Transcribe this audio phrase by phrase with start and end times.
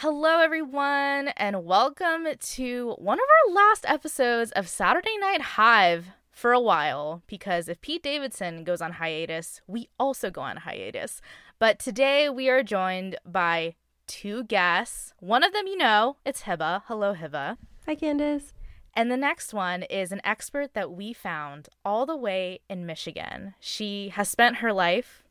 [0.00, 6.52] Hello, everyone, and welcome to one of our last episodes of Saturday Night Hive for
[6.52, 7.22] a while.
[7.26, 11.22] Because if Pete Davidson goes on hiatus, we also go on hiatus.
[11.58, 15.14] But today we are joined by two guests.
[15.18, 16.82] One of them you know, it's Hiba.
[16.88, 17.56] Hello, Hiba.
[17.86, 18.52] Hi, Candace.
[18.92, 23.54] And the next one is an expert that we found all the way in Michigan.
[23.60, 25.22] She has spent her life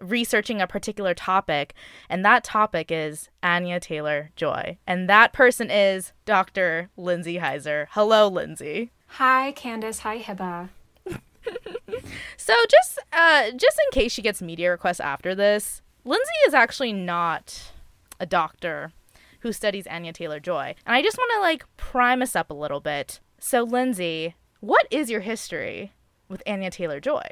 [0.00, 1.74] researching a particular topic,
[2.08, 4.78] and that topic is Anya Taylor Joy.
[4.86, 6.90] And that person is Dr.
[6.96, 7.86] Lindsay Heiser.
[7.90, 8.90] Hello, Lindsay.
[9.06, 10.00] Hi, Candace.
[10.00, 10.70] Hi, Hiba.
[12.36, 16.92] so just uh just in case she gets media requests after this, Lindsay is actually
[16.92, 17.72] not
[18.18, 18.92] a doctor
[19.40, 20.74] who studies Anya Taylor Joy.
[20.86, 23.20] And I just want to like prime us up a little bit.
[23.38, 25.92] So Lindsay, what is your history
[26.28, 27.22] with Anya Taylor Joy?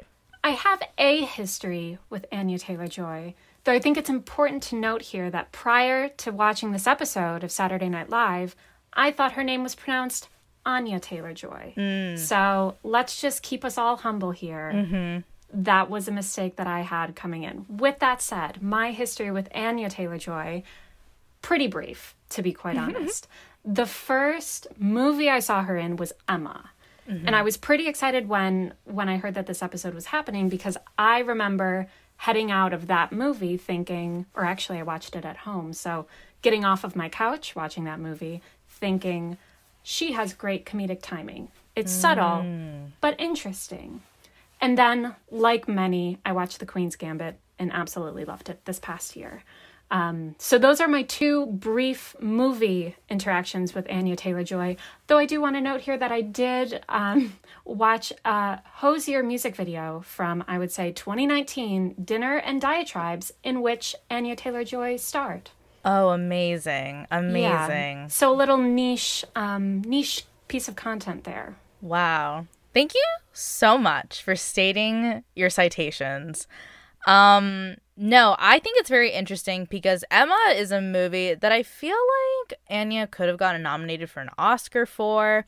[0.43, 3.33] I have a history with Anya Taylor Joy,
[3.63, 7.51] though I think it's important to note here that prior to watching this episode of
[7.51, 8.53] Saturday Night Live,
[8.91, 10.27] I thought her name was pronounced
[10.65, 11.73] Anya Taylor Joy.
[11.77, 12.17] Mm.
[12.19, 14.71] So let's just keep us all humble here.
[14.75, 15.61] Mm-hmm.
[15.61, 17.65] That was a mistake that I had coming in.
[17.69, 20.63] With that said, my history with Anya Taylor Joy,
[21.41, 23.29] pretty brief, to be quite honest.
[23.63, 26.71] The first movie I saw her in was Emma.
[27.09, 27.27] Mm-hmm.
[27.27, 30.77] And I was pretty excited when when I heard that this episode was happening because
[30.97, 31.87] I remember
[32.17, 35.73] heading out of that movie thinking or actually I watched it at home.
[35.73, 36.07] So
[36.41, 39.37] getting off of my couch watching that movie thinking
[39.81, 41.49] she has great comedic timing.
[41.75, 42.01] It's mm.
[42.01, 44.01] subtle but interesting.
[44.61, 49.15] And then like many, I watched The Queen's Gambit and absolutely loved it this past
[49.15, 49.43] year.
[49.93, 54.75] Um, so those are my two brief movie interactions with Anya Taylor Joy.
[55.05, 59.55] Though I do want to note here that I did um, watch a Hozier music
[59.55, 65.51] video from I would say 2019, Dinner and Diatribes, in which Anya Taylor Joy starred.
[65.85, 67.05] Oh, amazing!
[67.11, 67.43] Amazing.
[67.43, 68.07] Yeah.
[68.07, 71.55] So a little niche, um, niche piece of content there.
[71.81, 72.47] Wow.
[72.73, 76.47] Thank you so much for stating your citations.
[77.05, 81.97] Um, no, I think it's very interesting because Emma is a movie that I feel
[82.49, 85.45] like Anya could have gotten nominated for an Oscar for.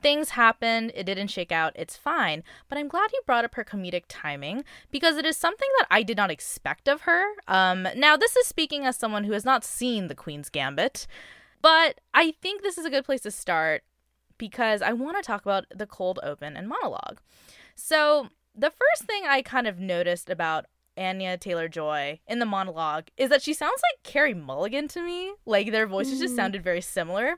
[0.00, 2.42] Things happened, it didn't shake out, it's fine.
[2.68, 6.02] But I'm glad you brought up her comedic timing because it is something that I
[6.02, 7.24] did not expect of her.
[7.46, 11.06] Um, now, this is speaking as someone who has not seen The Queen's Gambit,
[11.60, 13.84] but I think this is a good place to start
[14.38, 17.20] because I want to talk about the cold open and monologue.
[17.76, 20.66] So, the first thing I kind of noticed about
[20.96, 25.32] Anya Taylor Joy in the monologue is that she sounds like Carey Mulligan to me.
[25.46, 26.22] Like their voices mm.
[26.22, 27.36] just sounded very similar.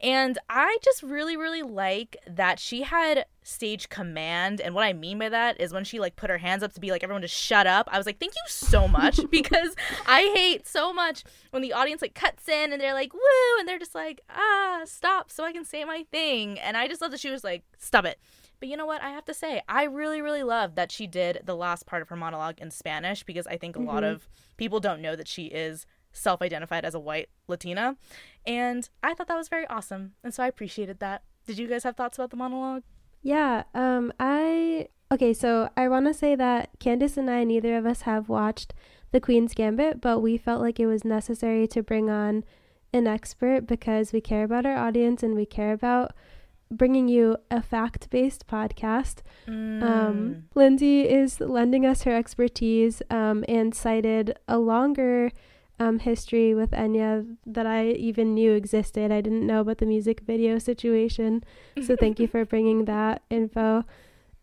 [0.00, 4.60] And I just really, really like that she had stage command.
[4.60, 6.80] And what I mean by that is when she like put her hands up to
[6.80, 7.88] be like, everyone just shut up.
[7.90, 9.74] I was like, thank you so much because
[10.06, 13.68] I hate so much when the audience like cuts in and they're like, woo, and
[13.68, 16.58] they're just like, ah, stop so I can say my thing.
[16.58, 18.18] And I just love that she was like, stop it.
[18.58, 19.02] But you know what?
[19.02, 22.08] I have to say, I really, really love that she did the last part of
[22.08, 23.88] her monologue in Spanish because I think a mm-hmm.
[23.88, 27.96] lot of people don't know that she is self identified as a white Latina.
[28.46, 30.12] And I thought that was very awesome.
[30.24, 31.22] And so I appreciated that.
[31.46, 32.82] Did you guys have thoughts about the monologue?
[33.22, 33.64] Yeah.
[33.74, 34.88] Um, I.
[35.12, 38.74] Okay, so I want to say that Candace and I, neither of us have watched
[39.12, 42.42] The Queen's Gambit, but we felt like it was necessary to bring on
[42.92, 46.12] an expert because we care about our audience and we care about
[46.70, 49.22] bringing you a fact based podcast.
[49.46, 49.82] Um, mm.
[49.82, 55.30] Um, Lindsay is lending us her expertise um, and cited a longer
[55.78, 59.12] um, history with Enya that I even knew existed.
[59.12, 61.44] I didn't know about the music video situation.
[61.82, 63.84] So thank you for bringing that info.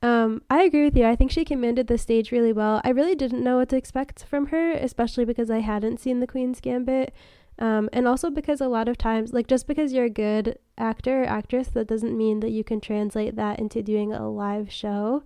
[0.03, 1.05] Um, I agree with you.
[1.05, 2.81] I think she commanded the stage really well.
[2.83, 6.27] I really didn't know what to expect from her, especially because I hadn't seen The
[6.27, 7.13] Queen's Gambit.
[7.59, 11.23] Um, and also because a lot of times, like just because you're a good actor
[11.23, 15.23] or actress, that doesn't mean that you can translate that into doing a live show,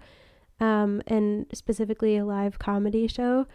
[0.59, 3.47] um, and specifically a live comedy show.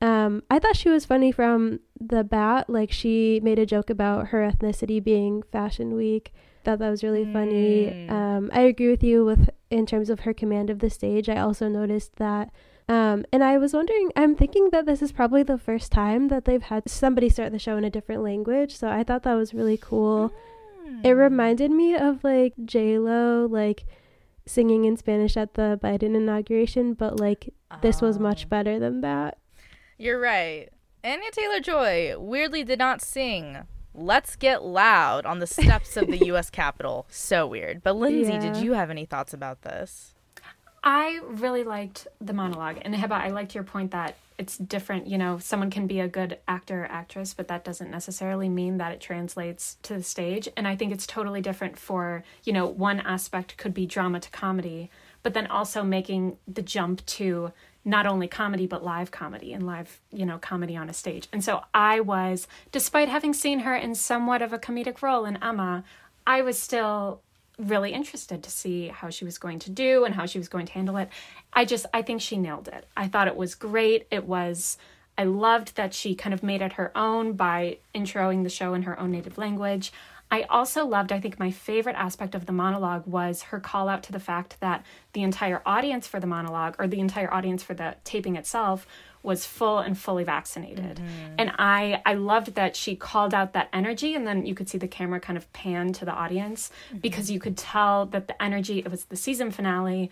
[0.00, 2.68] Um, I thought she was funny from the bat.
[2.68, 6.32] Like she made a joke about her ethnicity being Fashion Week.
[6.64, 7.32] Thought that was really mm.
[7.32, 8.08] funny.
[8.08, 11.28] Um, I agree with you with in terms of her command of the stage.
[11.28, 12.50] I also noticed that
[12.88, 16.46] um, and I was wondering, I'm thinking that this is probably the first time that
[16.46, 18.76] they've had somebody start the show in a different language.
[18.76, 20.32] So I thought that was really cool.
[20.86, 21.04] Mm.
[21.04, 23.84] It reminded me of like J Lo, like
[24.46, 27.76] singing in Spanish at the Biden inauguration, but like oh.
[27.82, 28.48] this was much oh.
[28.48, 29.36] better than that.
[29.98, 30.70] You're right.
[31.04, 33.58] Anya Taylor Joy weirdly did not sing
[33.94, 37.06] Let's Get Loud on the steps of the US Capitol.
[37.10, 37.82] So weird.
[37.82, 38.40] But Lindsay, yeah.
[38.40, 40.14] did you have any thoughts about this?
[40.82, 42.78] I really liked the monologue.
[42.82, 45.08] And Hiba, I liked your point that it's different.
[45.08, 48.78] You know, someone can be a good actor or actress, but that doesn't necessarily mean
[48.78, 50.48] that it translates to the stage.
[50.56, 54.30] And I think it's totally different for, you know, one aspect could be drama to
[54.30, 54.90] comedy,
[55.22, 57.52] but then also making the jump to
[57.84, 61.42] not only comedy but live comedy and live you know comedy on a stage and
[61.42, 65.82] so i was despite having seen her in somewhat of a comedic role in emma
[66.26, 67.22] i was still
[67.58, 70.66] really interested to see how she was going to do and how she was going
[70.66, 71.08] to handle it.
[71.52, 72.86] I just i think she nailed it.
[72.96, 74.06] I thought it was great.
[74.10, 74.78] It was
[75.16, 78.82] i loved that she kind of made it her own by introing the show in
[78.82, 79.92] her own native language.
[80.30, 84.02] I also loved, I think my favorite aspect of the monologue was her call out
[84.04, 84.84] to the fact that
[85.14, 88.86] the entire audience for the monologue, or the entire audience for the taping itself,
[89.22, 90.96] was full and fully vaccinated.
[90.96, 91.34] Mm-hmm.
[91.38, 94.78] And I I loved that she called out that energy and then you could see
[94.78, 96.98] the camera kind of pan to the audience mm-hmm.
[96.98, 100.10] because you could tell that the energy it was the season finale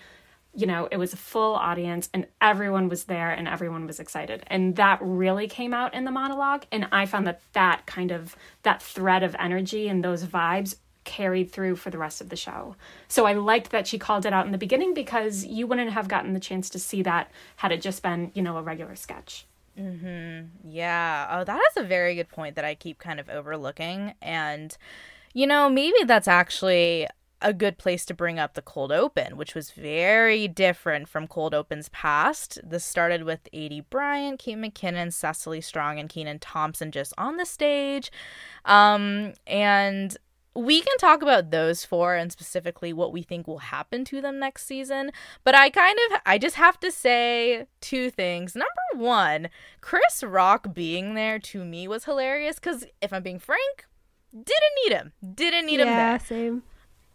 [0.56, 4.42] you know, it was a full audience and everyone was there and everyone was excited.
[4.46, 6.64] And that really came out in the monologue.
[6.72, 10.76] And I found that that kind of, that thread of energy and those vibes
[11.06, 12.76] carried through for the rest of the show.
[13.08, 16.08] So I liked that she called it out in the beginning because you wouldn't have
[16.08, 19.46] gotten the chance to see that had it just been, you know, a regular sketch.
[19.78, 20.48] Mhm.
[20.64, 21.26] Yeah.
[21.30, 24.76] Oh, that is a very good point that I keep kind of overlooking and
[25.34, 27.06] you know, maybe that's actually
[27.42, 31.52] a good place to bring up the cold open, which was very different from cold
[31.52, 32.58] opens past.
[32.64, 37.44] This started with Aidy Bryant, Kate McKinnon, Cecily Strong, and Kenan Thompson just on the
[37.44, 38.10] stage.
[38.64, 40.16] Um, and
[40.56, 44.38] we can talk about those four and specifically what we think will happen to them
[44.38, 45.10] next season.
[45.44, 48.54] But I kind of, I just have to say two things.
[48.54, 49.48] Number one,
[49.80, 53.86] Chris Rock being there to me was hilarious because if I'm being frank,
[54.32, 54.46] didn't
[54.84, 55.12] need him.
[55.34, 55.96] Didn't need yeah, him there.
[55.96, 56.62] Yeah, same.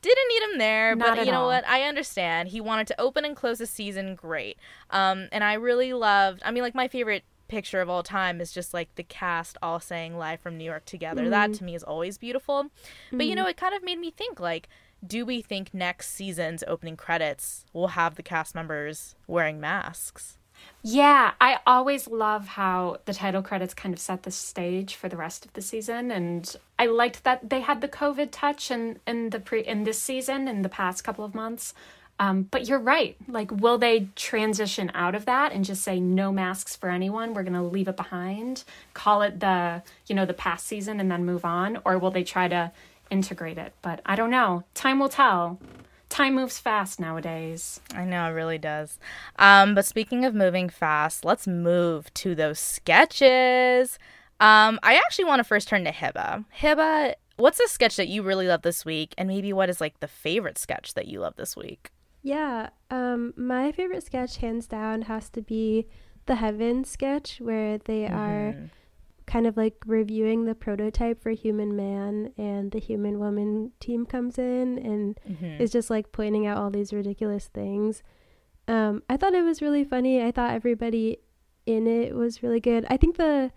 [0.01, 1.47] Didn't need him there, Not but you know all.
[1.47, 1.67] what?
[1.67, 2.49] I understand.
[2.49, 4.57] He wanted to open and close the season great.
[4.89, 6.41] Um, and I really loved.
[6.43, 9.79] I mean, like my favorite picture of all time is just like the cast all
[9.79, 11.23] saying live from New York together.
[11.23, 11.31] Mm-hmm.
[11.31, 12.71] That to me is always beautiful.
[13.11, 14.69] But you know, it kind of made me think like,
[15.05, 20.37] do we think next season's opening credits will have the cast members wearing masks?
[20.83, 25.17] Yeah, I always love how the title credits kind of set the stage for the
[25.17, 29.31] rest of the season, and I liked that they had the COVID touch in in
[29.31, 31.73] the pre in this season in the past couple of months.
[32.21, 33.17] Um, but you're right.
[33.27, 37.33] Like, will they transition out of that and just say no masks for anyone?
[37.33, 38.63] We're gonna leave it behind,
[38.93, 42.23] call it the you know the past season, and then move on, or will they
[42.23, 42.71] try to
[43.09, 43.73] integrate it?
[43.81, 44.63] But I don't know.
[44.75, 45.59] Time will tell
[46.09, 47.81] time moves fast nowadays.
[47.95, 48.99] I know it really does.
[49.39, 53.97] Um, but speaking of moving fast, let's move to those sketches.
[54.39, 56.45] Um, I actually want to first turn to Hiba.
[56.59, 59.99] Hiba, what's a sketch that you really love this week, and maybe what is like
[60.01, 61.89] the favorite sketch that you love this week?
[62.21, 65.87] Yeah, um, my favorite sketch, hands down, has to be
[66.25, 68.15] the Heaven sketch where they mm-hmm.
[68.15, 68.69] are
[69.25, 74.37] kind of like reviewing the prototype for human man and the human woman team comes
[74.37, 75.61] in and mm-hmm.
[75.61, 78.03] is just like pointing out all these ridiculous things
[78.67, 81.17] um, i thought it was really funny i thought everybody
[81.65, 83.51] in it was really good i think the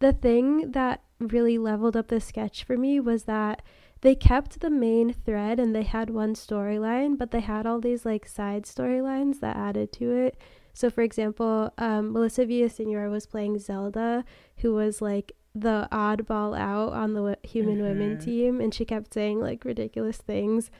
[0.00, 3.62] the thing that really leveled up the sketch for me was that
[4.00, 8.04] they kept the main thread and they had one storyline but they had all these
[8.04, 10.38] like side storylines that added to it
[10.78, 14.24] so, for example, um, Melissa Villaseñor was playing Zelda,
[14.58, 17.82] who was like the oddball out on the human mm-hmm.
[17.82, 20.70] women team, and she kept saying like ridiculous things.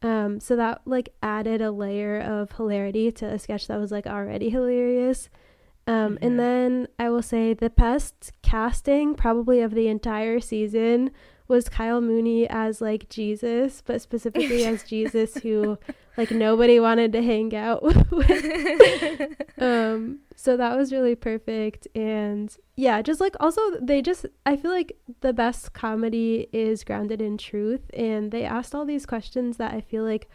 [0.00, 4.06] Um, so that like added a layer of hilarity to a sketch that was like
[4.06, 5.28] already hilarious.
[5.86, 6.24] Um, mm-hmm.
[6.24, 11.10] And then I will say the best casting probably of the entire season
[11.46, 15.78] was Kyle Mooney as like Jesus, but specifically as Jesus who
[16.16, 19.36] like nobody wanted to hang out with.
[19.58, 24.70] um so that was really perfect and yeah, just like also they just I feel
[24.70, 29.72] like the best comedy is grounded in truth and they asked all these questions that
[29.72, 30.28] I feel like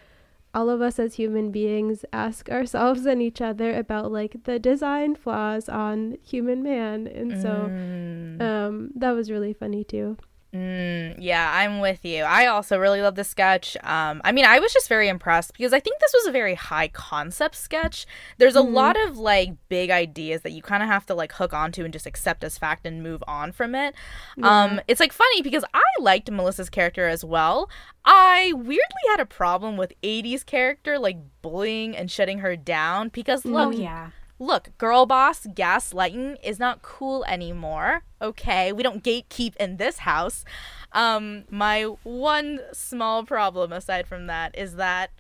[0.54, 5.16] all of us as human beings ask ourselves and each other about like the design
[5.16, 8.42] flaws on human man and so mm.
[8.42, 10.18] um that was really funny too
[10.54, 12.24] Mm, yeah, I'm with you.
[12.24, 13.78] I also really love the sketch.
[13.84, 16.56] Um, I mean, I was just very impressed because I think this was a very
[16.56, 18.08] high concept sketch.
[18.40, 18.74] There's a mm-hmm.
[18.74, 21.94] lot of like big ideas that you kind of have to like hook onto and
[21.94, 23.94] just accept as fact and move on from it.
[24.38, 24.64] Yeah.
[24.64, 27.70] Um, it's like funny because I liked Melissa's character as well.
[28.04, 28.80] I weirdly
[29.10, 33.72] had a problem with Aidy's character like bullying and shutting her down because look, oh
[33.72, 38.04] yeah look, girl boss gaslighting is not cool anymore.
[38.22, 40.46] Okay, we don't gatekeep in this house.
[40.94, 45.12] Um, my one small problem aside from that is that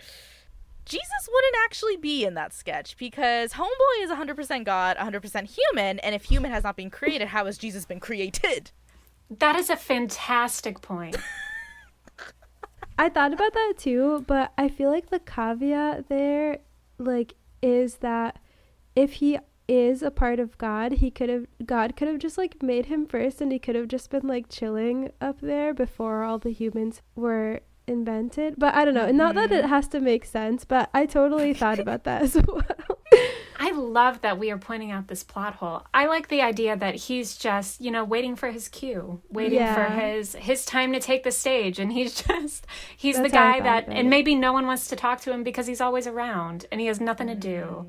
[0.85, 6.15] Jesus wouldn't actually be in that sketch because Homeboy is 100% God, 100% human, and
[6.15, 8.71] if human has not been created, how has Jesus been created?
[9.29, 11.15] That is a fantastic point.
[12.97, 16.57] I thought about that too, but I feel like the caveat there,
[16.97, 18.39] like, is that
[18.95, 22.61] if he is a part of God, he could have God could have just like
[22.63, 26.39] made him first, and he could have just been like chilling up there before all
[26.39, 28.55] the humans were invented.
[28.57, 29.11] But I don't know.
[29.11, 29.69] Not that it mm-hmm.
[29.69, 32.63] has to make sense, but I totally thought about that as well.
[33.61, 35.85] I love that we are pointing out this plot hole.
[35.93, 39.75] I like the idea that he's just, you know, waiting for his cue, waiting Yeah.
[39.75, 42.65] for his his time to take the stage and he's just
[42.95, 44.05] he's That's the guy that and it.
[44.05, 47.01] maybe no one wants to talk to him because he's always around and he has
[47.01, 47.85] nothing to do.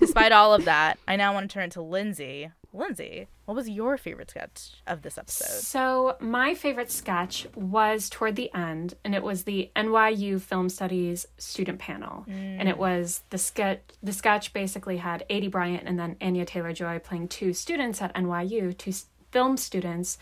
[0.00, 2.50] Despite all of that, I now want to turn it to Lindsay.
[2.72, 5.60] Lindsay, what was your favorite sketch of this episode?
[5.62, 11.26] So, my favorite sketch was toward the end, and it was the NYU Film Studies
[11.36, 12.24] student panel.
[12.28, 12.78] And it mm.
[12.78, 13.80] was the sketch.
[14.02, 18.14] The sketch basically had Aidy Bryant and then Anya Taylor Joy playing two students at
[18.14, 20.16] NYU, two s- film students,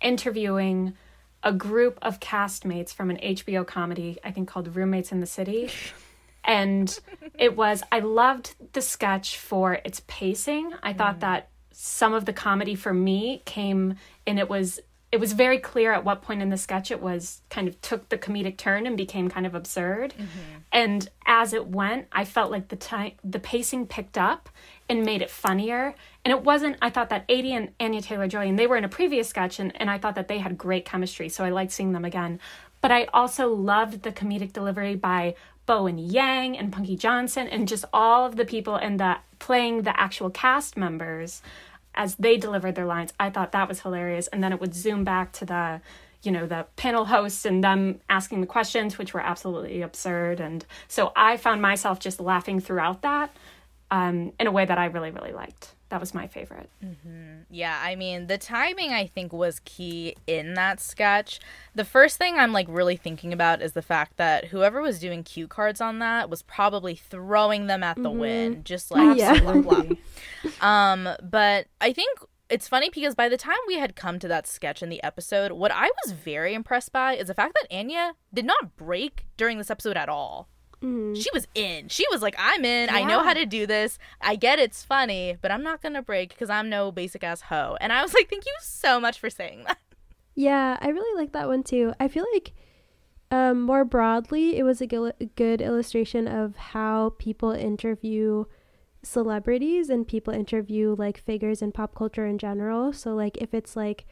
[0.00, 0.94] interviewing
[1.42, 5.70] a group of castmates from an HBO comedy, I think called Roommates in the City.
[6.44, 6.98] and
[7.38, 10.72] it was i loved the sketch for its pacing.
[10.82, 11.20] I thought mm.
[11.20, 13.96] that some of the comedy for me came
[14.26, 17.40] and it was it was very clear at what point in the sketch it was
[17.48, 20.12] kind of took the comedic turn and became kind of absurd.
[20.12, 20.58] Mm-hmm.
[20.72, 24.48] And as it went i felt like the time the pacing picked up
[24.88, 25.94] and made it funnier.
[26.24, 28.84] And it wasn't i thought that Aidy and anya taylor joy and they were in
[28.84, 31.72] a previous sketch and, and i thought that they had great chemistry so i liked
[31.72, 32.40] seeing them again.
[32.80, 37.84] But I also loved the comedic delivery by Bowen Yang and Punky Johnson and just
[37.92, 41.42] all of the people and the playing the actual cast members
[41.94, 43.12] as they delivered their lines.
[43.18, 44.26] I thought that was hilarious.
[44.28, 45.80] And then it would zoom back to the
[46.24, 50.64] you know the panel hosts and them asking the questions which were absolutely absurd and
[50.88, 53.34] so i found myself just laughing throughout that
[53.90, 56.68] um, in a way that i really really liked that was my favorite
[57.50, 61.38] Yeah, I mean, the timing I think was key in that sketch.
[61.76, 65.22] The first thing I'm like really thinking about is the fact that whoever was doing
[65.22, 69.38] cue cards on that was probably throwing them at the wind, just like Yeah.
[69.40, 69.84] blah, blah.
[70.60, 72.18] Um, but I think
[72.50, 75.52] it's funny because by the time we had come to that sketch in the episode,
[75.52, 79.58] what I was very impressed by is the fact that Anya did not break during
[79.58, 80.48] this episode at all.
[81.14, 81.88] She was in.
[81.88, 82.90] She was like, I'm in.
[82.90, 83.98] I know how to do this.
[84.20, 87.42] I get it's funny, but I'm not going to break because I'm no basic ass
[87.42, 87.76] hoe.
[87.80, 89.78] And I was like, thank you so much for saying that.
[90.36, 91.94] Yeah, I really like that one too.
[92.00, 92.52] I feel like
[93.30, 98.44] um, more broadly, it was a gil- good illustration of how people interview
[99.02, 102.92] celebrities and people interview like figures in pop culture in general.
[102.92, 104.06] So, like, if it's like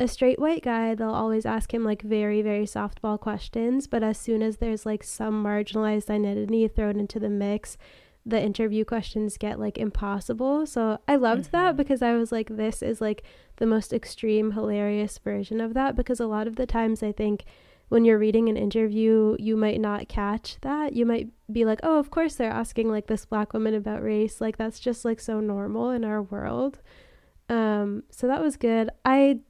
[0.00, 3.86] a straight white guy, they'll always ask him like very, very softball questions.
[3.86, 7.76] But as soon as there's like some marginalized identity thrown into the mix,
[8.24, 10.66] the interview questions get like impossible.
[10.66, 13.24] So I loved that because I was like, this is like
[13.56, 15.96] the most extreme, hilarious version of that.
[15.96, 17.44] Because a lot of the times I think
[17.88, 20.92] when you're reading an interview, you might not catch that.
[20.92, 24.40] You might be like, oh, of course they're asking like this black woman about race.
[24.40, 26.78] Like that's just like so normal in our world.
[27.48, 28.90] Um, so that was good.
[29.04, 29.40] I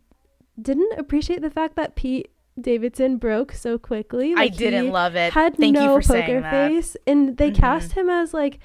[0.61, 4.35] didn't appreciate the fact that Pete Davidson broke so quickly.
[4.37, 5.33] I didn't love it.
[5.33, 6.51] Had Thank no you for poker saying that.
[6.71, 7.55] face, and they Mhm.
[7.57, 8.59] cast him as like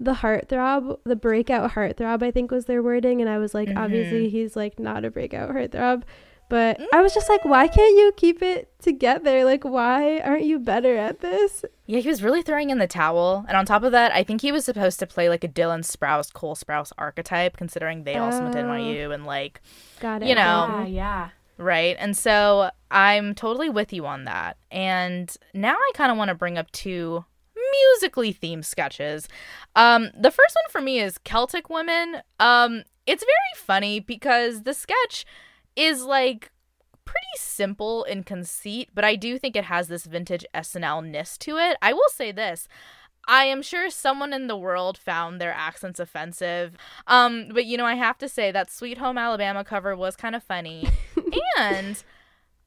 [0.00, 2.22] the heartthrob, the breakout heartthrob.
[2.22, 3.78] I think was their wording, and I was like, Mm-hmm.
[3.78, 6.02] obviously he's like not a breakout heartthrob.
[6.48, 9.44] But I was just like, why can't you keep it together?
[9.44, 11.64] Like, why aren't you better at this?
[11.86, 13.44] Yeah, he was really throwing in the towel.
[13.48, 15.80] And on top of that, I think he was supposed to play like a Dylan
[15.84, 18.64] Sprouse, Cole Sprouse archetype, considering they also went to Oh.
[18.64, 19.60] NYU and like,
[20.00, 20.28] Got it.
[20.28, 21.96] You know, yeah yeah right?
[22.00, 24.56] And so I'm totally with you on that.
[24.72, 27.24] And now I kind of want to bring up two
[27.72, 29.28] musically themed sketches.
[29.76, 32.16] Um, the first one for me is Celtic Women.
[32.40, 35.24] Um, it's very funny because the sketch
[35.76, 36.50] is like
[37.04, 41.58] pretty simple in conceit, but I do think it has this vintage SNL ness to
[41.58, 41.76] it.
[41.82, 42.68] I will say this.
[43.26, 46.76] I am sure someone in the world found their accents offensive.
[47.06, 50.34] Um, but you know, I have to say that Sweet Home Alabama cover was kind
[50.34, 50.88] of funny.
[51.58, 52.02] and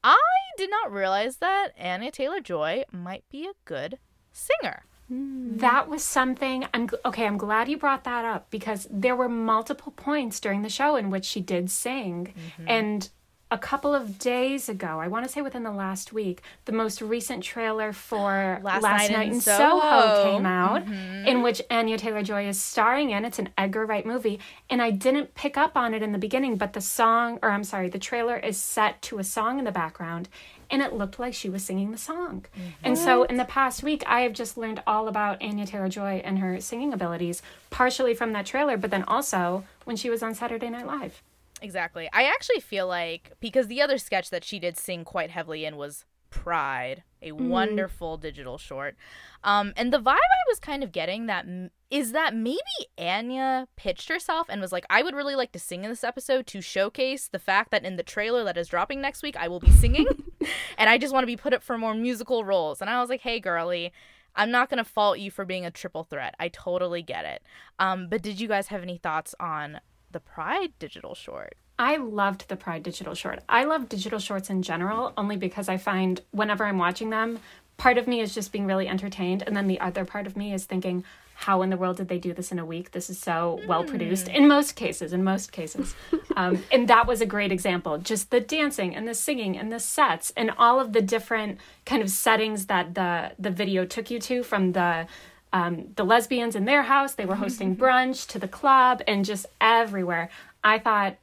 [0.02, 0.18] I
[0.56, 3.98] did not realize that Anna Taylor Joy might be a good
[4.32, 4.84] singer.
[5.10, 9.92] That was something I'm okay, I'm glad you brought that up because there were multiple
[9.92, 12.34] points during the show in which she did sing
[12.66, 13.08] and
[13.50, 17.00] a couple of days ago, I want to say within the last week, the most
[17.00, 19.80] recent trailer for Last, Last, Night, Night, in in Soho.
[19.80, 21.26] Soho, came out, Mhm.
[21.26, 23.24] in which Anya Taylor Joy is starring in.
[23.24, 24.38] It's an Edgar Wright movie,
[24.68, 27.64] and I didn't pick up on it in the beginning, but the song, or I'm
[27.64, 30.28] sorry, the trailer is set to a song in the background,
[30.70, 32.46] and it looked like she was singing the song.
[32.56, 32.68] Mm-hmm.
[32.84, 36.20] And so in the past week, I have just learned all about Anya Taylor Joy
[36.24, 40.34] and her singing abilities, partially from that trailer, but then also when she was on
[40.34, 41.22] Saturday Night Live.
[41.60, 42.08] Exactly.
[42.12, 45.76] I actually feel like because the other sketch that she did sing quite heavily in
[45.76, 48.96] was Pride, a wonderful digital short.
[49.42, 52.58] Um, and the vibe I was kind of getting that m- is that maybe
[52.98, 56.46] Anya pitched herself and was like, I would really like to sing in this episode
[56.48, 59.60] to showcase the fact that in the trailer that is dropping next week, I will
[59.60, 60.06] be singing.
[60.78, 62.80] and I just want to be put up for more musical roles.
[62.80, 63.92] And I was like, hey, girly.
[64.36, 66.36] I'm not going to fault you for being a triple threat.
[66.38, 67.42] I totally get it.
[67.80, 69.80] Um, but did you guys have any thoughts on
[70.12, 71.56] the Pride digital short?
[71.78, 73.40] I loved the Pride digital short.
[73.48, 77.38] I love digital shorts in general only because I find whenever I'm watching them,
[77.76, 80.52] part of me is just being really entertained, and then the other part of me
[80.52, 81.04] is thinking,
[81.42, 82.90] how in the world did they do this in a week?
[82.90, 85.94] This is so well produced in most cases, in most cases.
[86.36, 87.96] um, and that was a great example.
[87.98, 92.02] Just the dancing and the singing and the sets and all of the different kind
[92.02, 95.06] of settings that the the video took you to from the
[95.52, 99.46] um, the lesbians in their house, they were hosting brunch to the club and just
[99.60, 100.30] everywhere.
[100.64, 101.18] I thought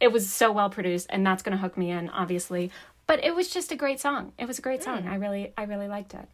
[0.00, 2.70] it was so well produced and that's going to hook me in obviously
[3.06, 5.62] but it was just a great song it was a great song i really i
[5.64, 6.28] really liked it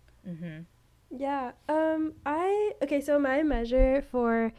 [1.10, 1.52] Yeah.
[1.68, 4.52] Um I okay, so my measure for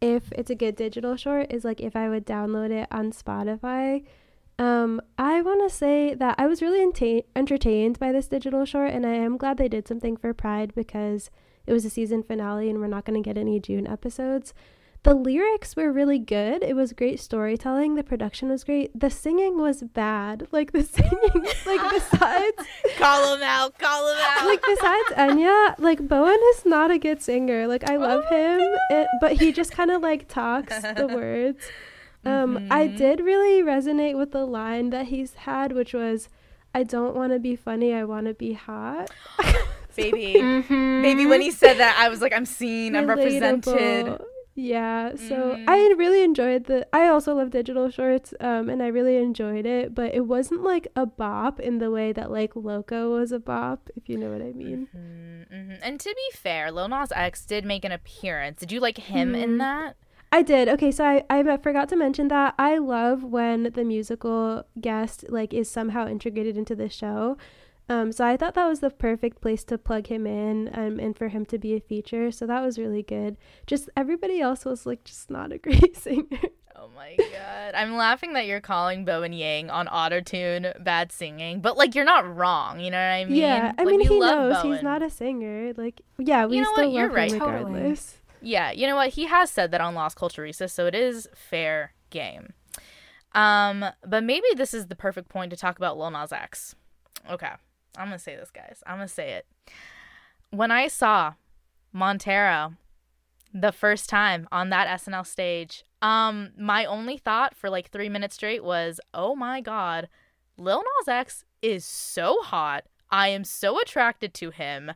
[0.00, 4.04] if it's a good digital short is like if I would download it on Spotify.
[4.60, 8.92] Um I want to say that I was really enta- entertained by this digital short
[8.92, 11.30] and I am glad they did something for Pride because
[11.66, 14.54] it was a season finale and we're not going to get any June episodes.
[15.04, 16.62] The lyrics were really good.
[16.62, 17.94] It was great storytelling.
[17.94, 18.90] The production was great.
[18.98, 20.48] The singing was bad.
[20.50, 22.56] Like the singing, like besides
[22.98, 24.44] call him out, call him out.
[24.46, 27.66] like besides Anya, like Bowen is not a good singer.
[27.68, 31.64] Like I love my him, it, but he just kind of like talks the words.
[32.24, 32.96] Um, I Mhm.
[32.96, 36.28] did really resonate with the line that he's had, which was,
[36.74, 37.94] "I don't want to be funny.
[37.94, 39.10] I want to be hot."
[39.94, 40.34] baby.
[40.34, 41.02] mm-hmm.
[41.02, 44.20] Baby, when he said that, I was like, I'm seen, I'm represented.
[44.60, 45.64] Yeah, so Mhm.
[45.68, 46.84] I really enjoyed the.
[46.92, 49.94] I also love digital shorts, um, and I really enjoyed it.
[49.94, 53.88] But it wasn't like a bop in the way that like Loco was a bop,
[53.94, 54.88] if you know what I mean.
[54.92, 55.78] Mhm, mhm.
[55.80, 58.58] And to be fair, Lil Nas X did make an appearance.
[58.58, 59.58] Did you like him in Mhm.
[59.58, 59.96] that?
[60.32, 60.68] I did.
[60.68, 65.54] Okay, so I, I forgot to mention that I love when the musical guest like
[65.54, 67.36] is somehow integrated into the show.
[67.88, 71.16] Um, so I thought that was the perfect place to plug him in um, and
[71.16, 72.30] for him to be a feature.
[72.30, 73.36] So that was really good.
[73.66, 76.26] Just everybody else was like just not a great singer.
[76.76, 77.74] Oh my god.
[77.74, 82.36] I'm laughing that you're calling Bowen Yang on autotune bad singing, but like you're not
[82.36, 83.36] wrong, you know what I mean?
[83.36, 85.72] yeah, I Like, mean he knows he's not a singer.
[85.76, 86.94] Like yeah, we You know still what?
[86.94, 87.32] You're love right.
[87.32, 87.64] him Totally.
[87.64, 88.18] regardless.
[88.40, 89.10] Yeah, you know what?
[89.10, 92.52] He has said that on Las Culturistas, so it is fair game.
[93.32, 96.76] Um, but maybe this is the perfect point to talk about Lil Nas X.
[97.28, 97.50] Okay,
[97.96, 98.82] I'm gonna say this, guys.
[98.86, 99.46] I'm gonna say it.
[100.50, 101.34] When I saw
[101.92, 102.74] Montero
[103.52, 108.34] the first time on that SNL stage, um, my only thought for like three minutes
[108.36, 110.08] straight was, "Oh my god,
[110.56, 112.84] Lil Nas X is so hot.
[113.10, 114.92] I am so attracted to him.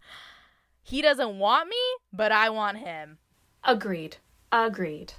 [0.83, 1.77] He doesn't want me,
[2.13, 3.19] but I want him."
[3.65, 4.17] agreed
[4.51, 5.13] agreed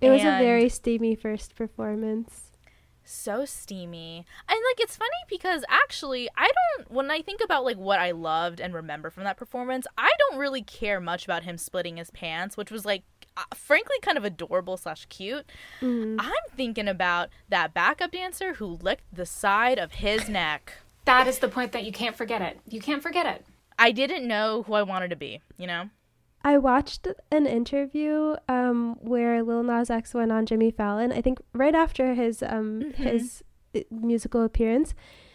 [0.00, 2.51] It was a very steamy first performance.
[3.12, 4.24] So steamy.
[4.48, 8.10] And like it's funny because actually i don't when i think about like what i
[8.10, 12.10] loved and remember from that performance i don't really care much about him splitting his
[12.10, 13.02] pants which was like
[13.36, 15.46] uh, frankly kind of adorable slash cute.
[15.80, 16.16] Mhm.
[16.18, 20.74] i'm thinking about that backup dancer who licked the side of his neck.
[21.04, 22.60] That is the point that you can't forget it.
[22.68, 23.44] You can't forget it.
[23.78, 25.90] I didn't know who i wanted to be you know
[26.44, 31.12] I watched an interview um, where Lil Nas X went on Jimmy Fallon.
[31.12, 32.94] I think right after his um, Mhm.
[32.94, 33.44] his
[33.76, 34.94] uh, musical appearance,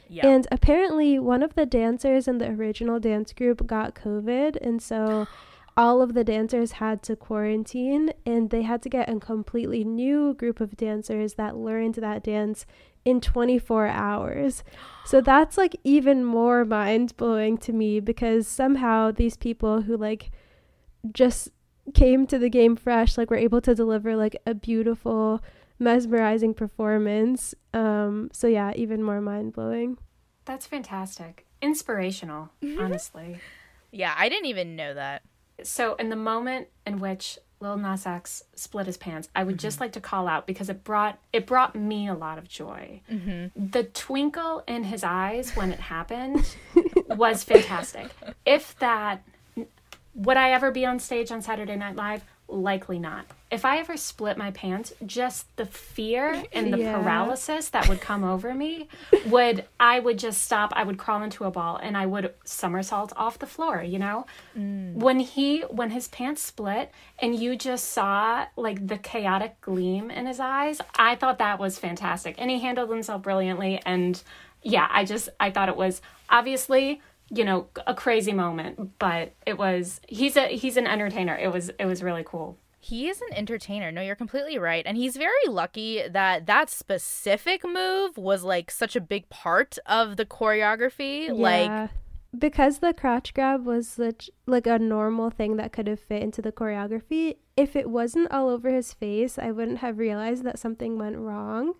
[0.09, 4.81] yeah and apparently one of the dancers in the original dance group got COVID, and
[4.81, 5.27] so
[5.77, 10.33] all of the dancers had to quarantine, and they had to get a completely new
[10.33, 12.65] group of dancers that learned that dance
[13.05, 14.63] in 24 hours.
[15.05, 20.31] So that's like even more mind blowing to me because somehow these people who like
[21.13, 21.49] just
[21.93, 25.41] came to the game fresh like were able to deliver like a beautiful
[25.79, 29.97] mesmerizing performance um so yeah even more mind blowing
[30.45, 33.39] that's fantastic inspirational honestly
[33.91, 35.21] yeah i didn't even know that
[35.63, 39.61] So, in the moment in which Lil Nas X split his pants, I would mm-hmm.
[39.61, 43.01] just like to call out because it brought it brought me a lot of joy.
[43.11, 43.69] Mm-hmm.
[43.71, 46.45] The twinkle in his eyes when it happened
[47.09, 48.11] was fantastic.
[48.45, 49.23] If that
[50.17, 52.23] would I ever be on stage on Saturday Night Live?
[52.49, 53.25] Likely not.
[53.51, 56.97] If I ever split my pants, just the fear and the yeah.
[56.97, 58.87] paralysis that would come over me
[59.27, 60.73] would I would just stop.
[60.75, 64.25] I would crawl into a ball and I would somersault off the floor, you know?
[64.57, 64.95] Mm.
[64.95, 70.25] When he when his pants split and you just saw like the chaotic gleam in
[70.25, 72.35] his eyes, I thought that was fantastic.
[72.37, 74.21] And he handled himself brilliantly and
[74.63, 79.57] yeah, I just I thought it was obviously you know a crazy moment but it
[79.57, 81.35] was he's a he's an entertainer.
[81.35, 82.57] It was it was really cool.
[82.79, 83.91] He is an entertainer.
[83.91, 84.83] No you're completely right.
[84.85, 90.15] And he's very lucky that that specific move was like such a big part of
[90.17, 91.27] the choreography.
[91.27, 91.33] Yeah.
[91.33, 91.89] like
[92.37, 96.41] because the crotch grab was such like a normal thing that could have fit into
[96.41, 100.97] the choreography if it wasn't all over his face i wouldn't have realized that something
[100.97, 101.73] went wrong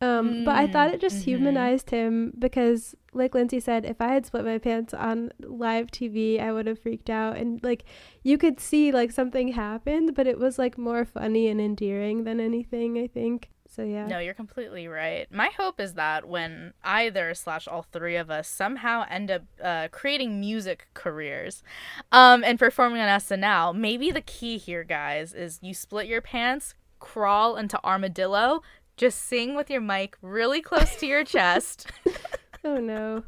[0.00, 1.24] um, mm, but I thought it just mm-hmm.
[1.24, 6.40] humanized him because, like Lindsay said, if I had split my pants on live TV,
[6.40, 7.36] I would have freaked out.
[7.36, 7.84] And like,
[8.22, 12.38] you could see like something happened, but it was like more funny and endearing than
[12.38, 12.96] anything.
[12.96, 13.50] I think.
[13.68, 14.06] So yeah.
[14.06, 15.26] No, you're completely right.
[15.30, 19.88] My hope is that when either slash all three of us somehow end up uh,
[19.90, 21.62] creating music careers,
[22.10, 26.74] um, and performing on SNL, maybe the key here, guys, is you split your pants,
[26.98, 28.62] crawl into armadillo,
[28.98, 31.90] just sing with your mic really close to your chest.
[32.64, 33.24] oh no.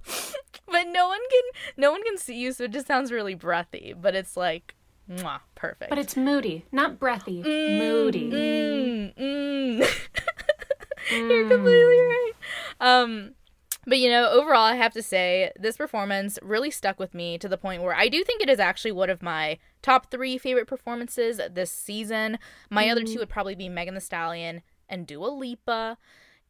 [0.67, 3.95] But no one can no one can see you, so it just sounds really breathy.
[3.99, 4.75] But it's like
[5.09, 5.89] mwah, perfect.
[5.89, 7.43] But it's moody, not breathy.
[7.43, 8.31] Mm, moody.
[8.31, 10.09] Mm, mm.
[11.11, 12.33] You're completely right.
[12.81, 13.35] Um
[13.87, 17.49] but you know, overall, I have to say this performance really stuck with me to
[17.49, 20.67] the point where I do think it is actually one of my top three favorite
[20.67, 22.39] performances this season.
[22.69, 22.93] My mm.
[22.93, 25.97] other two would probably be Megan Thee Stallion and Dua Lipa.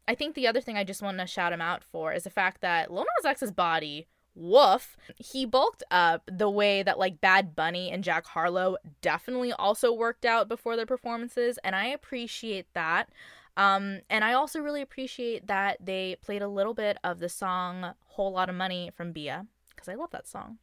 [0.09, 2.31] I think the other thing I just want to shout him out for is the
[2.31, 7.55] fact that Lil Nas X's body, woof, he bulked up the way that like Bad
[7.55, 13.11] Bunny and Jack Harlow definitely also worked out before their performances, and I appreciate that.
[13.57, 17.94] Um, and I also really appreciate that they played a little bit of the song
[18.07, 20.59] Whole Lot of Money from Bia, because I love that song.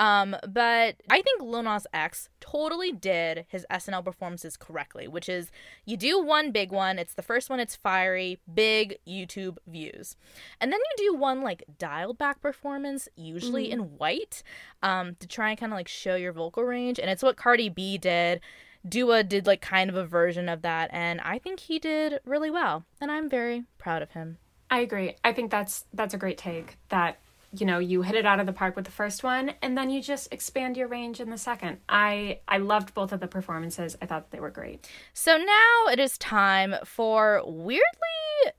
[0.00, 5.52] Um, but I think Lil Nas X totally did his SNL performances correctly, which is
[5.84, 10.16] you do one big one, it's the first one, it's fiery, big YouTube views.
[10.58, 13.72] And then you do one like dialed back performance, usually mm.
[13.72, 14.42] in white,
[14.82, 16.98] um, to try and kind of like show your vocal range.
[16.98, 18.40] And it's what Cardi B did.
[18.88, 22.50] Dua did like kind of a version of that, and I think he did really
[22.50, 24.38] well, and I'm very proud of him.
[24.70, 25.16] I agree.
[25.22, 26.78] I think that's that's a great take.
[26.88, 27.18] That
[27.52, 29.90] you know you hit it out of the park with the first one and then
[29.90, 31.78] you just expand your range in the second.
[31.88, 33.96] I i loved both of the performances.
[34.00, 34.88] I thought they were great.
[35.12, 38.52] So now it is time for weirdly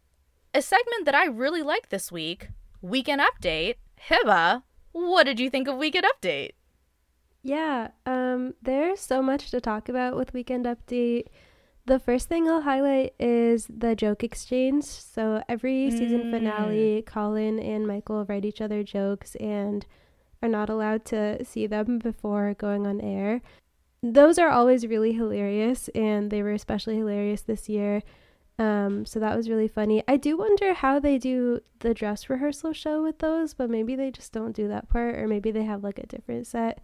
[0.53, 2.49] a segment that i really like this week.
[2.81, 3.75] Weekend update.
[4.09, 6.51] Hiba what did you think of weekend update?
[7.43, 11.27] Yeah um there's so much to talk about with weekend update
[11.85, 14.85] the first thing I'll highlight is the joke exchange.
[14.85, 15.97] So every mm.
[15.97, 19.85] season finale, Colin and Michael write each other jokes and
[20.41, 23.41] are not allowed to see them before going on air.
[24.03, 28.01] Those are always really hilarious, and they were especially hilarious this year.
[28.57, 30.03] Um, so that was really funny.
[30.07, 34.11] I do wonder how they do the dress rehearsal show with those, but maybe they
[34.11, 36.79] just don't do that part, or maybe they have like a different set.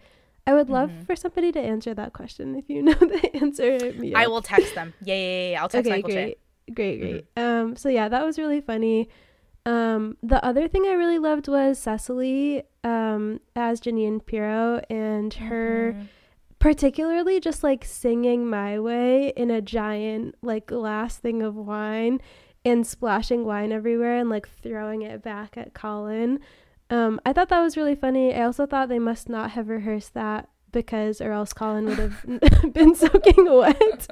[0.48, 1.04] I would love mm-hmm.
[1.04, 2.56] for somebody to answer that question.
[2.56, 4.94] If you know the answer, I will text them.
[5.04, 5.62] Yeah, yeah, yeah.
[5.62, 6.40] I'll text okay, Michael great.
[6.74, 7.36] Great, great.
[7.36, 7.66] Mm-hmm.
[7.68, 9.10] Um, so yeah, that was really funny.
[9.66, 15.94] Um, the other thing I really loved was Cecily um, as Jeanine Pirro and her
[15.94, 16.06] mm-hmm.
[16.60, 22.22] particularly just like singing my way in a giant like glass thing of wine
[22.64, 26.40] and splashing wine everywhere and like throwing it back at Colin.
[26.90, 28.34] Um, I thought that was really funny.
[28.34, 32.26] I also thought they must not have rehearsed that because, or else Colin would have
[32.74, 34.08] been soaking wet.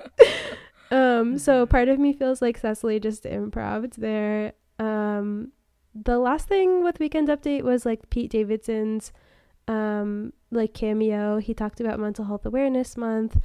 [0.91, 1.71] um, so mm-hmm.
[1.71, 4.53] part of me feels like Cecily just improv there.
[4.79, 5.51] Um,
[5.93, 9.13] the last thing with Weekend Update was like Pete Davidson's
[9.67, 11.37] um, like cameo.
[11.37, 13.39] He talked about Mental Health Awareness Month.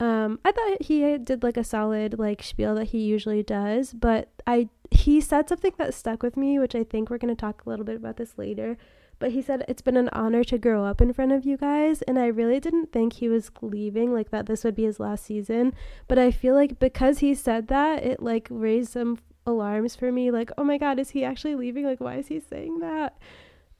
[0.00, 4.28] Um, I thought he did like a solid like spiel that he usually does, but
[4.46, 7.68] I he said something that stuck with me, which I think we're gonna talk a
[7.68, 8.76] little bit about this later.
[9.18, 12.02] But he said it's been an honor to grow up in front of you guys,
[12.02, 15.24] and I really didn't think he was leaving, like that this would be his last
[15.24, 15.72] season.
[16.08, 20.30] But I feel like because he said that, it like raised some alarms for me,
[20.30, 21.84] like, oh my god, is he actually leaving?
[21.84, 23.16] Like, why is he saying that?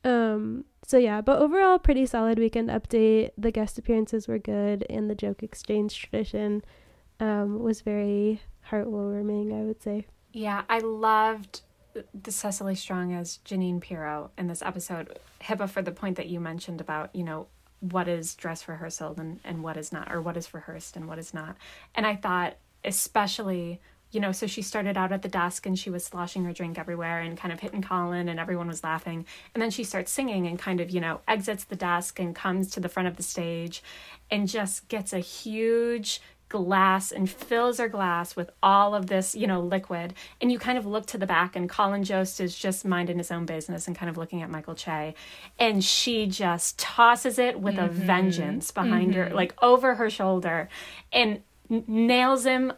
[0.05, 3.31] Um, so yeah, but overall, pretty solid weekend update.
[3.39, 6.63] The guest appearances were good, and the joke exchange tradition
[7.21, 9.53] um, was very heartwarming.
[9.53, 10.07] I would say.
[10.35, 11.61] Yeah, I loved
[12.13, 15.17] the Cecily Strong as Jeanine Pirro in this episode.
[15.41, 17.47] Hiba, for the point that you mentioned about you know
[17.79, 21.21] what is dress rehearsal and, and what is not, or what is rehearsed and what
[21.21, 21.57] is not.
[21.95, 23.81] And I thought, especially
[24.15, 26.79] you know, so she started out at the desk and she was sloshing her drink
[26.79, 29.27] everywhere and kind of hitting Colin and everyone was laughing.
[29.53, 32.71] And then she starts singing and kind of, you know, exits the desk and comes
[32.71, 33.83] to the front of the stage
[34.31, 39.47] and just gets a huge glass and fills her glass with all of this, you
[39.47, 40.15] know, liquid.
[40.41, 43.31] And you kind of look to the back, and Colin Jost is just minding his
[43.31, 45.15] own business and kind of looking at Michael Che.
[45.59, 47.87] And she just tosses it with mm-hmm.
[47.87, 49.31] a vengeance behind mm-hmm.
[49.31, 50.69] her, like over her shoulder,
[51.13, 52.73] and nails him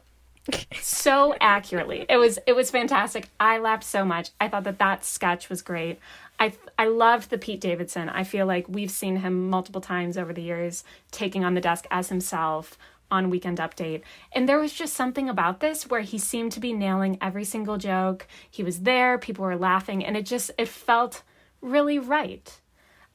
[0.81, 2.07] so accurately.
[2.09, 3.29] It was it was fantastic.
[3.41, 4.31] I laughed so much.
[4.41, 5.99] I thought that that sketch was great.
[6.39, 8.09] I I loved the Pete Davidson.
[8.09, 11.87] I feel like we've seen him multiple times over the years taking on the desk
[11.91, 12.79] as himself
[13.11, 14.03] on Weekend Update.
[14.33, 17.79] And there was just something about this where he seemed to be nailing every single
[17.79, 18.27] joke.
[18.51, 21.23] He was there, people were laughing, and it just it felt
[21.61, 22.61] really right.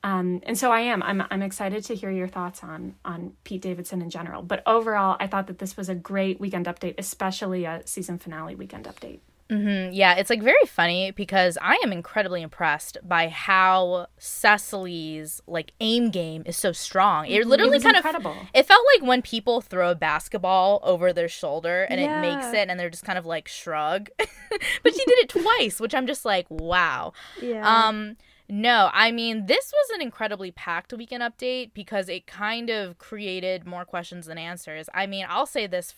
[0.03, 1.03] Um, and so I am.
[1.03, 4.41] I'm I'm excited to hear your thoughts on on Pete Davidson in general.
[4.41, 8.55] But overall, I thought that this was a great weekend update, especially a season finale
[8.55, 9.19] weekend update.
[9.51, 9.93] Mm-hmm.
[9.93, 16.09] Yeah, it's like very funny because I am incredibly impressed by how Cecily's like aim
[16.09, 17.25] game is so strong.
[17.25, 17.49] It mm-hmm.
[17.49, 18.31] literally it kind incredible.
[18.31, 22.17] of it felt like when people throw a basketball over their shoulder and yeah.
[22.17, 24.09] it makes it and they're just kind of like shrug.
[24.17, 27.11] but she did it twice, which I'm just like, wow.
[27.41, 27.87] Yeah.
[27.87, 28.15] Um
[28.47, 33.65] no, I mean, this was an incredibly packed weekend update because it kind of created
[33.65, 34.89] more questions than answers.
[34.93, 35.95] I mean, I'll say this.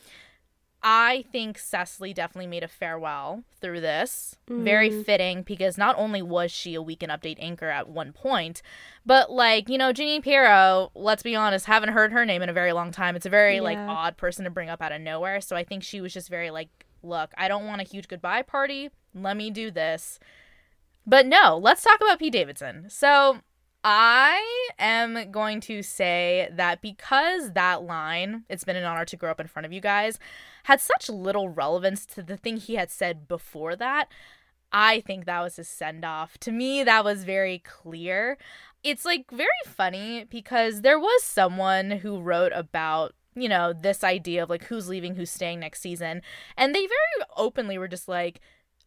[0.84, 4.36] I think Cecily definitely made a farewell through this.
[4.50, 4.64] Mm.
[4.64, 8.62] Very fitting because not only was she a weekend update anchor at one point,
[9.06, 12.54] but like, you know, Jeanine Pirro, let's be honest, haven't heard her name in a
[12.54, 13.16] very long time.
[13.16, 13.62] It's a very yeah.
[13.62, 15.40] like odd person to bring up out of nowhere.
[15.40, 16.70] So I think she was just very like,
[17.02, 18.90] look, I don't want a huge goodbye party.
[19.16, 20.20] Let me do this.
[21.08, 22.90] But no, let's talk about Pete Davidson.
[22.90, 23.40] So
[23.86, 29.32] I am going to say that because that line, it's been an honor to grow
[29.32, 30.20] up in front of you guys,
[30.64, 34.08] had such little relevance to the thing he had said before that,
[34.72, 36.38] I think that was his send off.
[36.40, 38.38] To me, that was very clear.
[38.84, 44.44] It's like very funny because there was someone who wrote about you know, this idea
[44.44, 46.22] of like who's leaving, who's staying next season.
[46.58, 48.40] And they very openly were just like,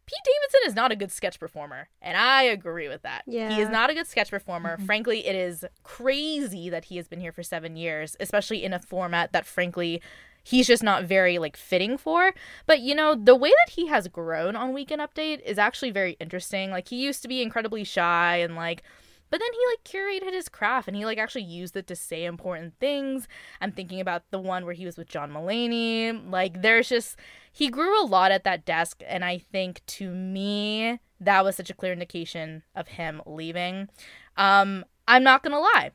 [0.07, 3.25] Pete Davidson is not a good sketch performer, and I agree with that.
[3.27, 3.53] Yeah.
[3.53, 4.77] He is not a good sketch performer.
[4.77, 4.87] Mm-hmm.
[4.87, 8.79] Frankly, it is crazy that he has been here for 7 years, especially in a
[8.79, 10.01] format that frankly
[10.47, 12.33] he's just not very like fitting for.
[12.67, 16.17] But you know, the way that he has grown on Weekend Update is actually very
[16.21, 16.71] interesting.
[16.71, 18.83] Like he used to be incredibly shy and like
[19.29, 22.25] but then he like curated his craft and he like actually used it to say
[22.25, 23.27] important things.
[23.61, 26.31] I'm thinking about the one where he was with John Mulaney.
[26.31, 27.17] Like there's just
[27.53, 31.71] he grew a lot at that desk and I think to me that was such
[31.71, 33.89] a clear indication of him leaving.
[34.37, 35.93] Um I'm not going to lie.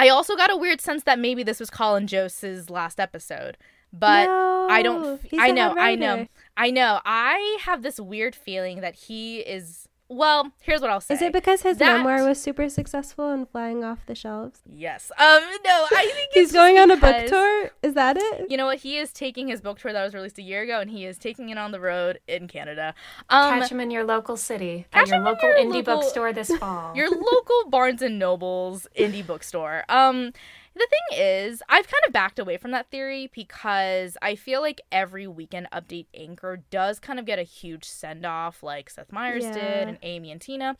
[0.00, 3.58] I also got a weird sense that maybe this was Colin Jost's last episode.
[3.92, 6.26] But no, I don't I know, I know.
[6.56, 7.00] I know.
[7.04, 11.14] I have this weird feeling that he is well, here's what I'll say.
[11.14, 11.98] Is it because his that...
[11.98, 14.60] memoir was super successful and flying off the shelves?
[14.66, 15.12] Yes.
[15.16, 15.40] Um.
[15.64, 17.70] No, I think he's going on a book tour.
[17.84, 18.50] Is that it?
[18.50, 18.78] You know what?
[18.78, 21.16] He is taking his book tour that was released a year ago, and he is
[21.16, 22.92] taking it on the road in Canada.
[23.28, 26.54] Um, catch him in your local city, at your local your indie local, bookstore this
[26.56, 26.92] fall.
[26.96, 29.84] Your local Barnes and Nobles indie bookstore.
[29.88, 30.32] Um.
[30.74, 34.80] The thing is, I've kind of backed away from that theory because I feel like
[34.92, 39.44] every weekend update anchor does kind of get a huge send off, like Seth Meyers
[39.44, 39.52] yeah.
[39.52, 40.76] did and Amy and Tina.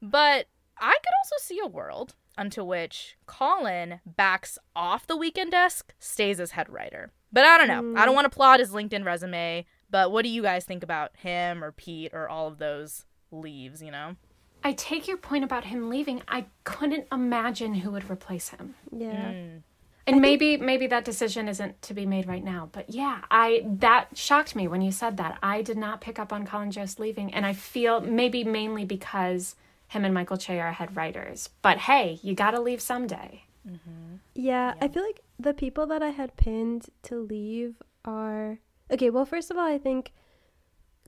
[0.00, 0.46] But
[0.78, 6.40] I could also see a world unto which Colin backs off the weekend desk, stays
[6.40, 7.12] as head writer.
[7.32, 7.82] But I don't know.
[7.82, 7.98] Mm.
[7.98, 8.16] I don't mm.
[8.16, 9.66] want to plot his LinkedIn resume.
[9.90, 13.82] But what do you guys think about him or Pete or all of those leaves,
[13.82, 14.16] you know?
[14.64, 16.22] I take your point about him leaving.
[16.26, 18.74] I couldn't imagine who would replace him.
[18.90, 19.30] Yeah.
[19.30, 19.62] Mm.
[20.06, 22.68] And maybe maybe that decision isn't to be made right now.
[22.72, 25.38] But yeah, I that shocked me when you said that.
[25.42, 29.56] I did not pick up on Colin Jost leaving, and I feel maybe mainly because
[29.88, 31.48] him and Michael Che are head writers.
[31.62, 33.44] But hey, you got to leave someday.
[33.66, 34.16] Mm-hmm.
[34.34, 38.58] Yeah, yeah, I feel like the people that I had pinned to leave are
[38.90, 39.08] okay.
[39.08, 40.12] Well, first of all, I think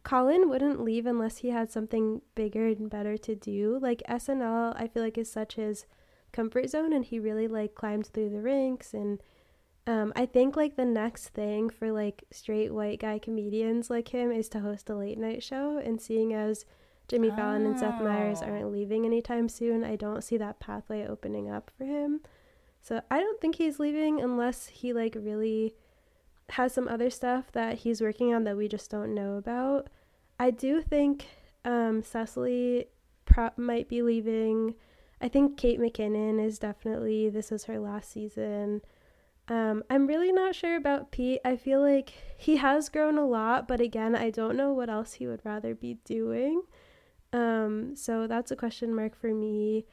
[0.07, 3.77] Colin wouldn't leave unless he had something bigger and better to do.
[3.83, 5.85] Like SNL, I feel like is such his
[6.31, 8.95] comfort zone, and he really like climbed through the ranks.
[8.95, 9.21] And
[9.85, 14.31] um, I think like the next thing for like straight white guy comedians like him
[14.31, 15.79] is to host a late night show.
[15.79, 16.65] And seeing as
[17.09, 18.47] Jimmy Fallon and Seth Meyers oh.
[18.47, 19.83] aren't leaving anytime soon.
[19.83, 22.21] I don't see that pathway opening up for him.
[22.81, 25.75] So I don't think he's leaving unless he like really
[26.51, 29.89] has some other stuff that he's working on that we just don't know about.
[30.39, 31.27] I do think
[31.65, 32.87] um, Cecily
[33.57, 34.75] might be leaving.
[35.21, 38.83] I think Kate McKinnon is definitely this is her last season.
[39.49, 41.41] Um, I'm really not sure about Pete.
[41.45, 45.15] I feel like he has grown a lot, but again, I don't know what else
[45.15, 46.63] he would rather be doing.
[47.33, 49.87] Um, so that's a question mark for me.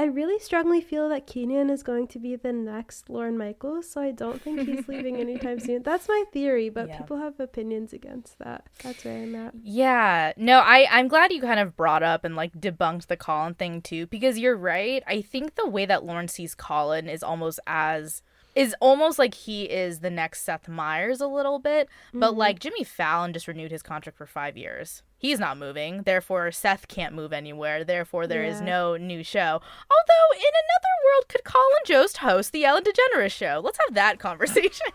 [0.00, 4.00] I really strongly feel that Kenan is going to be the next Lorne Michaels, so
[4.00, 5.82] I don't think he's leaving anytime soon.
[5.82, 6.96] That's my theory, but yeah.
[6.96, 8.64] people have opinions against that.
[8.82, 9.52] That's where I'm at.
[9.62, 10.32] Yeah.
[10.38, 13.82] No, I, I'm glad you kind of brought up and like debunked the Colin thing
[13.82, 15.02] too, because you're right.
[15.06, 18.22] I think the way that Lorne sees Colin is almost as
[18.54, 22.38] is almost like he is the next Seth Meyers a little bit, but mm-hmm.
[22.38, 25.02] like Jimmy Fallon just renewed his contract for five years.
[25.20, 27.84] He's not moving, therefore Seth can't move anywhere.
[27.84, 28.52] Therefore, there yeah.
[28.52, 29.60] is no new show.
[29.60, 33.60] Although in another world, could Colin Jost host the Ellen DeGeneres show?
[33.62, 34.86] Let's have that conversation.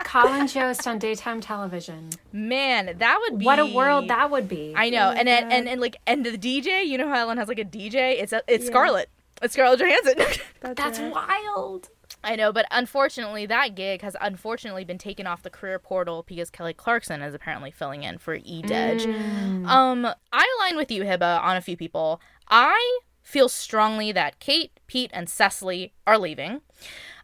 [0.00, 2.10] Colin Jost on daytime television.
[2.32, 4.74] Man, that would be what a world that would be.
[4.76, 7.38] I know, oh and, and, and and like and the DJ, you know how Ellen
[7.38, 8.20] has like a DJ?
[8.20, 8.70] It's a, it's yeah.
[8.70, 9.08] Scarlett.
[9.40, 10.18] It's Scarlett Johansson.
[10.60, 11.12] That's, That's right.
[11.12, 11.88] wild.
[12.24, 16.50] I know, but unfortunately, that gig has unfortunately been taken off the career portal because
[16.50, 18.62] Kelly Clarkson is apparently filling in for E.
[18.62, 19.00] Dej.
[19.00, 19.66] Mm.
[19.66, 22.20] Um, I align with you, Hiba, on a few people.
[22.48, 26.60] I feel strongly that Kate, Pete, and Cecily are leaving.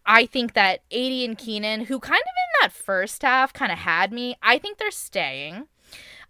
[0.04, 3.78] I think that Aidy and Kenan, who kind of in that first half kind of
[3.78, 5.68] had me, I think they're staying.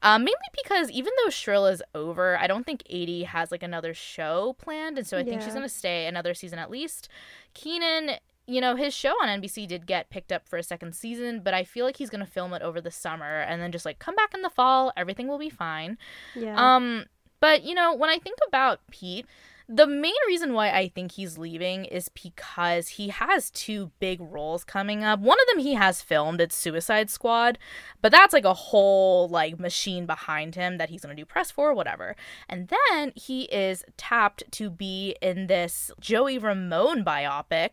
[0.03, 3.95] Um, mainly because even though Shrill is over, I don't think Aidy has like another
[3.95, 5.27] show planned, and so I yeah.
[5.27, 7.09] think she's gonna stay another season at least.
[7.55, 11.43] Kenan you know, his show on NBC did get picked up for a second season,
[11.45, 13.85] but I feel like he's going to film it over the summer and then just
[13.85, 15.99] like come back in the fall, everything will be fine.
[16.35, 16.57] Yeah.
[16.57, 17.05] Um
[17.41, 19.27] but you know, when I think about Pete,
[19.71, 24.65] the main reason why I think he's leaving is because he has two big roles
[24.65, 25.21] coming up.
[25.21, 27.59] One of them he has filmed, it's Suicide Squad,
[28.01, 31.51] but that's like a whole like machine behind him that he's going to do press
[31.51, 32.17] for, whatever.
[32.49, 37.71] And then he is tapped to be in this Joey Ramone biopic.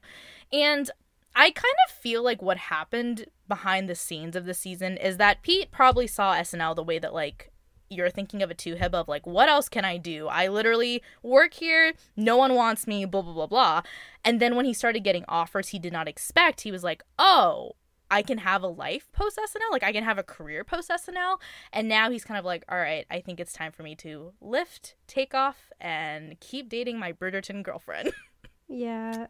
[0.52, 0.92] And
[1.34, 5.42] I kind of feel like what happened behind the scenes of the season is that
[5.44, 7.52] Pete probably saw SNL the way that like
[7.96, 10.28] you're thinking of a two hib of like what else can I do?
[10.28, 13.82] I literally work here, no one wants me, blah blah blah blah.
[14.24, 17.74] And then when he started getting offers he did not expect, he was like, "Oh,
[18.12, 21.40] I can have a life post SNL, like I can have a career post SNL."
[21.74, 24.34] And now he's kind of like, "All right, I think it's time for me to
[24.42, 28.12] lift, take off and keep dating my Bridgerton girlfriend."
[28.68, 29.28] Yeah.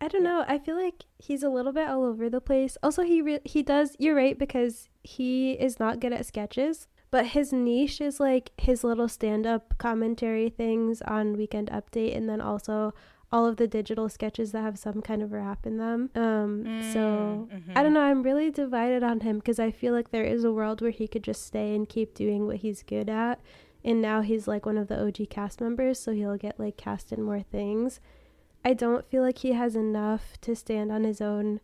[0.00, 0.44] I don't know.
[0.48, 2.78] I feel like he's a little bit all over the place.
[2.82, 3.96] Also, he re- he does.
[3.98, 8.84] You're right because he is not good at sketches, but his niche is like his
[8.84, 12.94] little stand-up commentary things on Weekend Update, and then also
[13.32, 16.10] all of the digital sketches that have some kind of rap in them.
[16.14, 17.72] Um, mm, so mm-hmm.
[17.76, 18.02] I don't know.
[18.02, 21.06] I'm really divided on him because I feel like there is a world where he
[21.06, 23.40] could just stay and keep doing what he's good at,
[23.84, 27.12] and now he's like one of the OG cast members, so he'll get like cast
[27.12, 28.00] in more things.
[28.64, 31.60] I don't feel like he has enough to stand on his own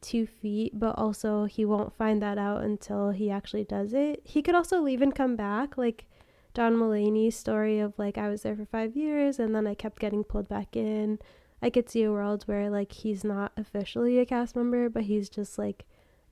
[0.00, 4.20] two feet, but also he won't find that out until he actually does it.
[4.24, 6.06] He could also leave and come back, like
[6.54, 10.00] John Mulaney's story of like I was there for five years and then I kept
[10.00, 11.18] getting pulled back in.
[11.62, 15.28] I could see a world where like he's not officially a cast member, but he's
[15.28, 15.84] just like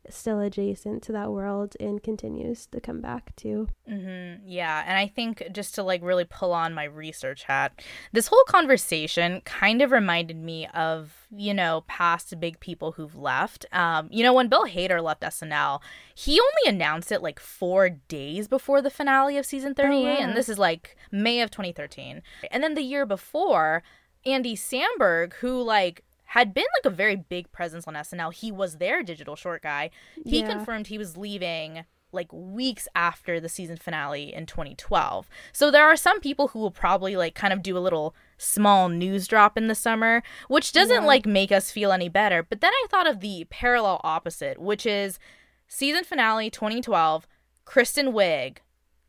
[0.08, 3.68] still adjacent to that world and continues to come back to.
[3.90, 4.48] Mm-hmm.
[4.48, 7.82] Yeah, and I think just to like really pull on my research hat,
[8.12, 13.66] this whole conversation kind of reminded me of you know past big people who've left.
[13.72, 15.80] Um, you know when Bill Hader left SNL,
[16.14, 20.20] he only announced it like four days before the finale of season thirty eight, oh,
[20.20, 20.28] wow.
[20.28, 23.82] and this is like May of twenty thirteen, and then the year before.
[24.26, 28.34] Andy Samberg, who like had been like a very big presence on SNL.
[28.34, 29.90] He was their digital short guy.
[30.26, 30.50] He yeah.
[30.50, 35.28] confirmed he was leaving like weeks after the season finale in 2012.
[35.52, 38.90] So there are some people who will probably like kind of do a little small
[38.90, 41.06] news drop in the summer, which doesn't yeah.
[41.06, 42.42] like make us feel any better.
[42.42, 45.18] But then I thought of the parallel opposite, which is
[45.66, 47.26] season finale 2012,
[47.64, 48.58] Kristen Wiig,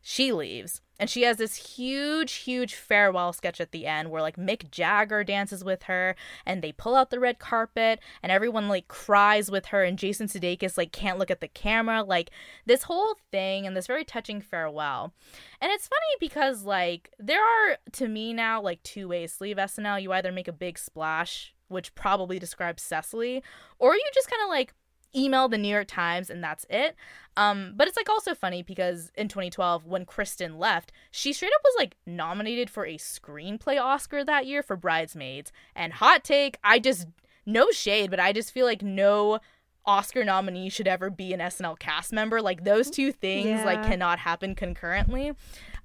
[0.02, 0.80] she leaves.
[0.98, 5.24] And she has this huge, huge farewell sketch at the end where like Mick Jagger
[5.24, 9.66] dances with her and they pull out the red carpet and everyone like cries with
[9.66, 12.02] her and Jason Sudeikis like can't look at the camera.
[12.02, 12.30] Like
[12.66, 15.14] this whole thing and this very touching farewell.
[15.58, 19.56] And it's funny because like there are to me now like two ways to leave
[19.56, 20.02] SNL.
[20.02, 23.42] You either make a big splash, which probably describes Cecily,
[23.78, 24.74] or you just kind of like
[25.14, 26.94] email the New York Times and that's it.
[27.36, 31.60] Um, but it's like also funny because in 2012, when Kristen left, she straight up
[31.64, 35.52] was like nominated for a screenplay Oscar that year for Bridesmaids.
[35.74, 37.06] And hot take, I just
[37.46, 39.40] no shade, but I just feel like no
[39.86, 42.42] Oscar nominee should ever be an SNL cast member.
[42.42, 43.64] Like those two things yeah.
[43.64, 45.32] like cannot happen concurrently.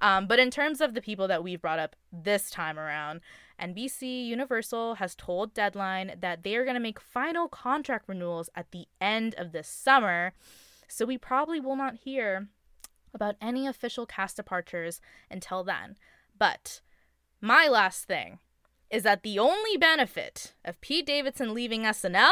[0.01, 3.21] Um, but in terms of the people that we've brought up this time around,
[3.61, 8.71] NBC Universal has told Deadline that they are going to make final contract renewals at
[8.71, 10.33] the end of this summer.
[10.87, 12.47] So we probably will not hear
[13.13, 15.01] about any official cast departures
[15.31, 15.95] until then.
[16.37, 16.81] But
[17.41, 18.39] my last thing
[18.89, 22.31] is that the only benefit of Pete Davidson leaving SNL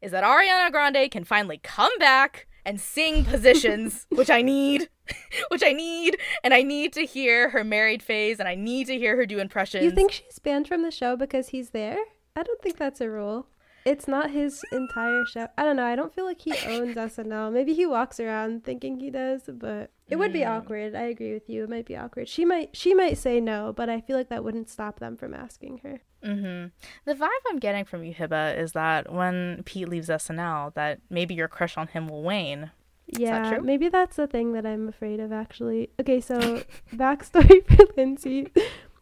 [0.00, 4.88] is that Ariana Grande can finally come back and sing positions, which I need,
[5.48, 8.96] which I need, and I need to hear her married phase, and I need to
[8.96, 9.84] hear her do impressions.
[9.84, 11.98] You think she's banned from the show because he's there?
[12.36, 13.46] I don't think that's a rule.
[13.84, 15.48] It's not his entire show.
[15.58, 15.84] I don't know.
[15.84, 17.52] I don't feel like he owns SNL.
[17.52, 20.48] Maybe he walks around thinking he does, but it would be mm.
[20.48, 20.94] awkward.
[20.94, 21.64] I agree with you.
[21.64, 22.28] It might be awkward.
[22.28, 25.32] She might she might say no, but I feel like that wouldn't stop them from
[25.32, 26.02] asking her.
[26.24, 26.68] Mm-hmm.
[27.06, 31.34] The vibe I'm getting from you, Hiba, is that when Pete leaves SNL, that maybe
[31.34, 32.70] your crush on him will wane.
[33.06, 35.32] Yeah, that maybe that's the thing that I'm afraid of.
[35.32, 36.20] Actually, okay.
[36.20, 38.48] So backstory for Lindsay.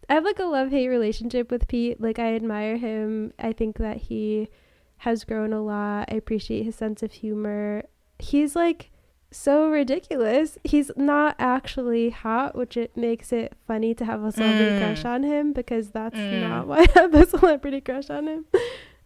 [0.08, 2.00] I have like a love hate relationship with Pete.
[2.00, 3.32] Like I admire him.
[3.40, 4.48] I think that he
[4.98, 6.08] has grown a lot.
[6.12, 7.84] I appreciate his sense of humor.
[8.20, 8.91] He's like
[9.32, 10.58] so ridiculous.
[10.64, 14.78] He's not actually hot, which it makes it funny to have a celebrity mm.
[14.78, 16.40] crush on him because that's mm.
[16.40, 18.44] not why I have a celebrity crush on him.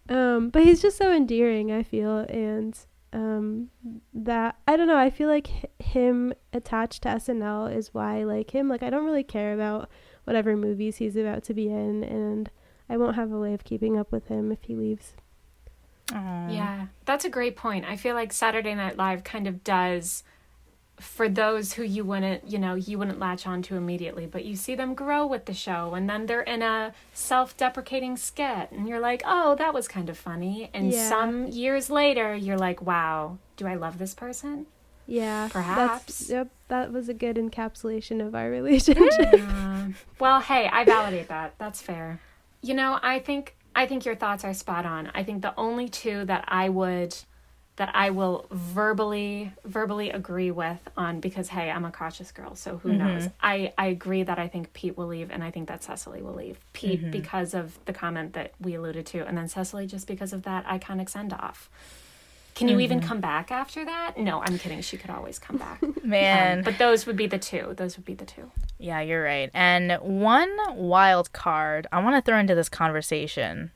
[0.09, 2.79] Um, but he's just so endearing, I feel, and
[3.13, 3.71] um,
[4.13, 4.99] that I don't know.
[4.99, 8.69] I feel like h- him attached to SNL is why I like him.
[8.69, 9.89] Like I don't really care about
[10.25, 12.51] whatever movies he's about to be in, and
[12.89, 15.15] I won't have a way of keeping up with him if he leaves.
[16.09, 16.55] Aww.
[16.55, 17.85] Yeah, that's a great point.
[17.85, 20.23] I feel like Saturday Night Live kind of does
[21.01, 24.57] for those who you wouldn't, you know, you wouldn't latch on to immediately, but you
[24.57, 29.01] see them grow with the show and then they're in a self-deprecating skit and you're
[29.01, 31.09] like, "Oh, that was kind of funny." And yeah.
[31.09, 34.67] some years later, you're like, "Wow, do I love this person?"
[35.07, 35.49] Yeah.
[35.53, 36.29] Perhaps.
[36.31, 39.35] yep, that was a good encapsulation of our relationship.
[39.35, 39.89] Yeah.
[40.19, 41.55] well, hey, I validate that.
[41.59, 42.21] That's fair.
[42.63, 45.13] You know, I think I think your thoughts are spot on.
[45.15, 47.15] I think the only two that I would
[47.77, 52.79] that I will verbally verbally agree with on because hey, I'm a cautious girl, so
[52.79, 52.99] who mm-hmm.
[52.99, 53.29] knows.
[53.41, 56.35] I I agree that I think Pete will leave and I think that Cecily will
[56.35, 56.59] leave.
[56.73, 57.11] Pete mm-hmm.
[57.11, 60.65] because of the comment that we alluded to and then Cecily just because of that
[60.65, 61.69] iconic send off.
[62.55, 62.81] Can you mm-hmm.
[62.81, 64.17] even come back after that?
[64.17, 64.81] No, I'm kidding.
[64.81, 65.83] She could always come back.
[66.03, 66.59] Man.
[66.61, 67.75] Um, but those would be the two.
[67.77, 68.51] Those would be the two.
[68.79, 69.51] Yeah, you're right.
[69.55, 73.71] And one wild card I want to throw into this conversation.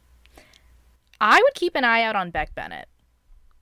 [1.21, 2.89] I would keep an eye out on Beck Bennett.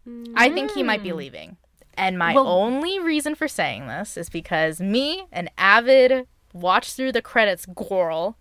[0.07, 0.33] Mm.
[0.37, 1.17] I think he might be mm.
[1.17, 1.57] leaving.
[1.95, 7.13] And my well, only reason for saying this is because me, an avid watch through
[7.13, 8.37] the credits girl,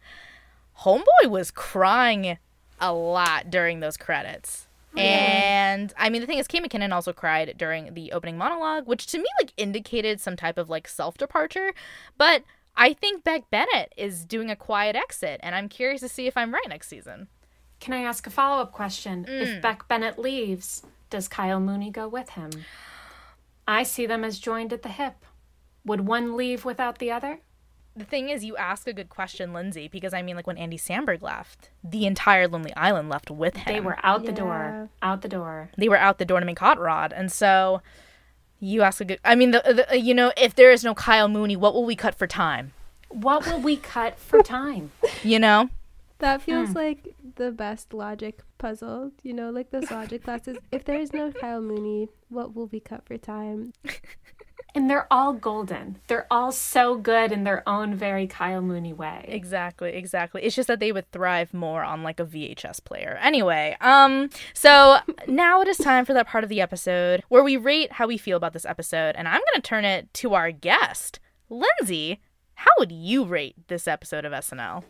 [0.82, 2.38] Homeboy was crying
[2.80, 4.68] a lot during those credits.
[4.98, 9.06] And I mean, the thing is, Kate McKinnon also cried during the opening monologue, which
[9.08, 11.74] to me like indicated some type of like self departure.
[12.18, 12.44] But
[12.78, 16.38] I think Beck Bennett is doing a quiet exit, and I'm curious to see if
[16.38, 17.28] I'm right next season.
[17.80, 19.26] Can I ask a follow up question?
[19.28, 19.42] Mm.
[19.42, 22.52] If Beck Bennett leaves, does Kyle Mooney go with him?
[23.68, 25.26] I see them as joined at the hip.
[25.86, 27.40] Would one leave without the other?
[27.98, 30.78] the thing is, you ask a good question, Lindsay, because I mean, like when Andy
[30.78, 33.74] Samberg left, the entire Lonely Island left with him.
[33.74, 34.38] They were out the yeah.
[34.38, 35.72] door, out the door.
[35.78, 37.82] They were out the door to make Hot Rod, and so
[38.60, 39.20] you ask a good.
[39.24, 41.96] I mean, the, the you know, if there is no Kyle Mooney, what will we
[41.96, 42.74] cut for time?
[43.10, 44.92] What will we cut for time?
[45.24, 45.70] you know,
[46.20, 46.76] that feels mm.
[46.76, 49.12] like the best logic puzzle.
[49.24, 50.58] You know, like those logic classes.
[50.72, 53.74] If there is no Kyle Mooney, what will we cut for time?
[54.78, 55.98] and they're all golden.
[56.06, 59.26] They're all so good in their own very Kyle Mooney way.
[59.28, 60.44] Exactly, exactly.
[60.44, 63.18] It's just that they would thrive more on like a VHS player.
[63.20, 67.58] Anyway, um so now it is time for that part of the episode where we
[67.58, 70.52] rate how we feel about this episode and I'm going to turn it to our
[70.52, 71.20] guest.
[71.50, 72.22] Lindsay,
[72.54, 74.84] how would you rate this episode of SNL?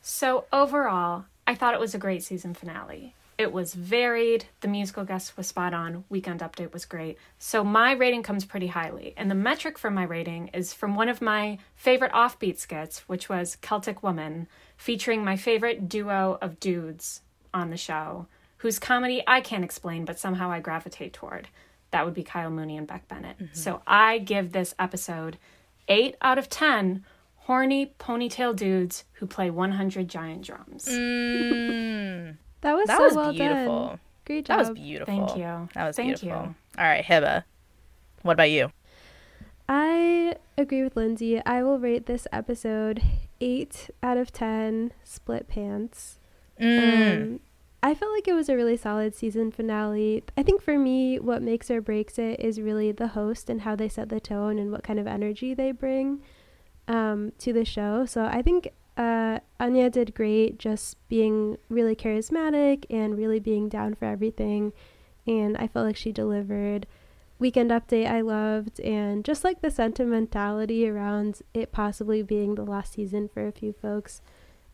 [0.00, 3.14] So, overall, I thought it was a great season finale.
[3.36, 4.46] It was varied.
[4.60, 6.04] The musical guest was spot on.
[6.08, 7.18] Weekend update was great.
[7.38, 9.14] So my rating comes pretty highly.
[9.16, 13.28] And the metric for my rating is from one of my favorite offbeat skits, which
[13.28, 17.22] was Celtic Woman, featuring my favorite duo of dudes
[17.52, 18.26] on the show,
[18.58, 21.48] whose comedy I can't explain, but somehow I gravitate toward.
[21.90, 23.38] That would be Kyle Mooney and Beck Bennett.
[23.38, 23.54] Mm-hmm.
[23.54, 25.38] So I give this episode
[25.88, 27.04] 8 out of 10
[27.36, 30.86] horny ponytail dudes who play 100 giant drums.
[30.86, 32.36] Mm.
[32.64, 33.86] That was that so was well beautiful.
[33.88, 33.98] Done.
[34.24, 34.56] Great job.
[34.56, 35.14] That was beautiful.
[35.14, 35.68] Thank you.
[35.74, 36.28] That was Thank beautiful.
[36.28, 36.54] you.
[36.78, 37.44] All right, Hiba.
[38.22, 38.72] What about you?
[39.68, 41.44] I agree with Lindsay.
[41.44, 43.02] I will rate this episode
[43.42, 46.18] 8 out of 10 split pants.
[46.58, 47.22] Mm.
[47.34, 47.40] Um,
[47.82, 50.24] I felt like it was a really solid season finale.
[50.38, 53.76] I think for me, what makes or breaks it is really the host and how
[53.76, 56.22] they set the tone and what kind of energy they bring
[56.88, 58.06] um, to the show.
[58.06, 63.94] So I think uh, Anya did great, just being really charismatic and really being down
[63.94, 64.72] for everything.
[65.26, 66.86] And I felt like she delivered.
[67.38, 72.92] Weekend Update I loved, and just like the sentimentality around it possibly being the last
[72.92, 74.22] season for a few folks.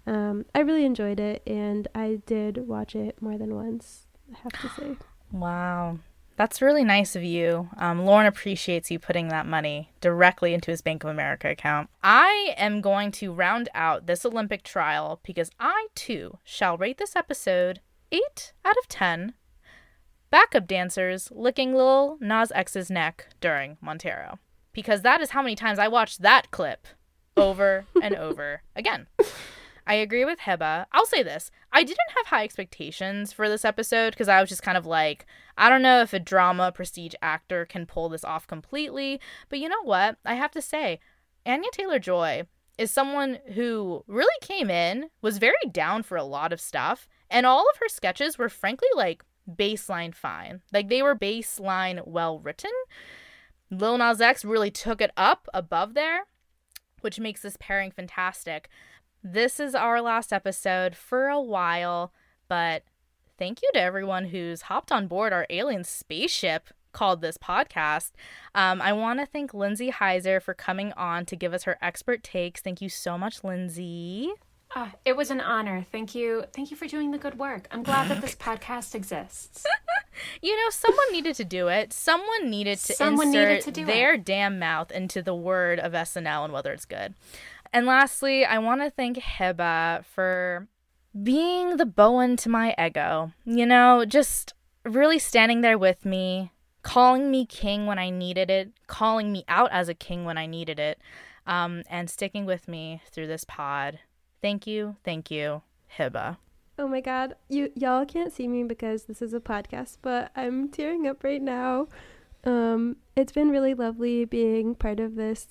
[0.06, 4.06] Um, I really enjoyed it, and I did watch it more than once.
[4.32, 4.96] I have to say.
[5.32, 5.98] Wow.
[6.40, 7.68] That's really nice of you.
[7.76, 11.90] Um, Lorne appreciates you putting that money directly into his Bank of America account.
[12.02, 17.14] I am going to round out this Olympic trial because I too shall rate this
[17.14, 19.34] episode 8 out of 10
[20.30, 24.38] backup dancers licking Lil Nas X's neck during Montero.
[24.72, 26.86] Because that is how many times I watched that clip
[27.36, 29.08] over and over again.
[29.90, 30.86] I agree with Hiba.
[30.92, 31.50] I'll say this.
[31.72, 35.26] I didn't have high expectations for this episode because I was just kind of like,
[35.58, 39.20] I don't know if a drama prestige actor can pull this off completely.
[39.48, 40.16] But you know what?
[40.24, 41.00] I have to say,
[41.44, 42.44] Anya Taylor Joy
[42.78, 47.44] is someone who really came in, was very down for a lot of stuff, and
[47.44, 50.60] all of her sketches were frankly like baseline fine.
[50.72, 52.70] Like they were baseline well written.
[53.72, 56.26] Lil Nas X really took it up above there,
[57.00, 58.68] which makes this pairing fantastic.
[59.22, 62.12] This is our last episode for a while,
[62.48, 62.84] but
[63.38, 68.12] thank you to everyone who's hopped on board our alien spaceship called this podcast.
[68.54, 72.22] Um, I want to thank Lindsay Heiser for coming on to give us her expert
[72.22, 72.62] takes.
[72.62, 74.30] Thank you so much, Lindsay.
[74.74, 75.84] Ah, it was an honor.
[75.92, 76.44] Thank you.
[76.54, 77.66] Thank you for doing the good work.
[77.70, 79.66] I'm glad that this podcast exists.
[80.42, 81.92] You know, someone needed to do it.
[81.92, 86.44] Someone needed to Someone insert needed to their damn mouth into the word of SNL
[86.44, 87.14] and whether it's good.
[87.72, 90.66] And lastly, I want to thank Hiba for
[91.22, 93.32] being the Bowen to my ego.
[93.44, 94.54] You know, just
[94.84, 96.52] really standing there with me,
[96.82, 100.46] calling me king when I needed it, calling me out as a king when I
[100.46, 100.98] needed it,
[101.46, 104.00] um, and sticking with me through this pod.
[104.42, 105.62] Thank you, thank you,
[105.98, 106.38] Hiba.
[106.78, 110.68] Oh my god, you y'all can't see me because this is a podcast, but I'm
[110.70, 111.88] tearing up right now.
[112.42, 115.48] Um, it's been really lovely being part of this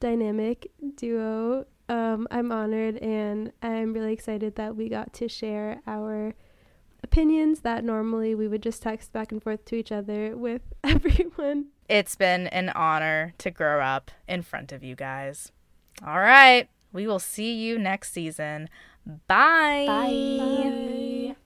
[0.00, 1.66] dynamic duo.
[1.88, 6.34] Um, I'm honored and I'm really excited that we got to share our
[7.02, 11.66] opinions that normally we would just text back and forth to each other with everyone.
[11.88, 15.52] It's been an honor to grow up in front of you guys.
[16.06, 18.68] All right, we will see you next season.
[19.26, 19.84] Bye.
[19.86, 21.36] Bye.